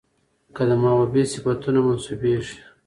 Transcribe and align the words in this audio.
که 0.55 0.63
د 0.69 0.71
محبوبې 0.83 1.23
صفتونه 1.31 1.79
منسوبېږي، 1.85 2.57